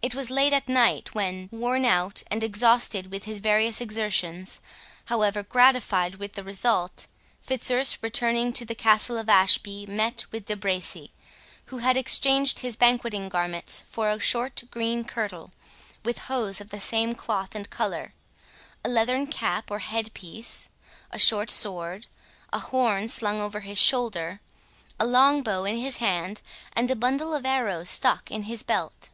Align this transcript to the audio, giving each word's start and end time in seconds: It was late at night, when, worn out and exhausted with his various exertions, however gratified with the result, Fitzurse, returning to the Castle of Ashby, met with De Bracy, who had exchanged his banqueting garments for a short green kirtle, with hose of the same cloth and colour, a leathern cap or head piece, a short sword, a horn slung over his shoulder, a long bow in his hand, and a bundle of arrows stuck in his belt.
It 0.00 0.14
was 0.14 0.30
late 0.30 0.54
at 0.54 0.68
night, 0.70 1.14
when, 1.14 1.50
worn 1.52 1.84
out 1.84 2.22
and 2.30 2.42
exhausted 2.42 3.10
with 3.10 3.24
his 3.24 3.40
various 3.40 3.78
exertions, 3.82 4.58
however 5.06 5.42
gratified 5.42 6.14
with 6.14 6.32
the 6.32 6.44
result, 6.44 7.06
Fitzurse, 7.42 7.98
returning 8.00 8.54
to 8.54 8.64
the 8.64 8.76
Castle 8.76 9.18
of 9.18 9.28
Ashby, 9.28 9.84
met 9.84 10.24
with 10.32 10.46
De 10.46 10.56
Bracy, 10.56 11.12
who 11.66 11.78
had 11.78 11.98
exchanged 11.98 12.60
his 12.60 12.74
banqueting 12.74 13.28
garments 13.28 13.82
for 13.82 14.08
a 14.08 14.18
short 14.18 14.62
green 14.70 15.04
kirtle, 15.04 15.50
with 16.06 16.18
hose 16.20 16.58
of 16.62 16.70
the 16.70 16.80
same 16.80 17.14
cloth 17.14 17.54
and 17.54 17.68
colour, 17.68 18.14
a 18.82 18.88
leathern 18.88 19.26
cap 19.26 19.70
or 19.70 19.80
head 19.80 20.14
piece, 20.14 20.70
a 21.10 21.18
short 21.18 21.50
sword, 21.50 22.06
a 22.50 22.60
horn 22.60 23.08
slung 23.08 23.42
over 23.42 23.60
his 23.60 23.76
shoulder, 23.78 24.40
a 24.98 25.04
long 25.04 25.42
bow 25.42 25.64
in 25.66 25.76
his 25.76 25.98
hand, 25.98 26.40
and 26.72 26.90
a 26.90 26.96
bundle 26.96 27.34
of 27.34 27.44
arrows 27.44 27.90
stuck 27.90 28.30
in 28.30 28.44
his 28.44 28.62
belt. 28.62 29.10